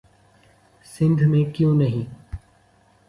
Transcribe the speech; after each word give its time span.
سندھ 0.85 1.23
میں 1.23 1.43
کیوں 1.55 1.75
نہیں؟ 1.75 2.05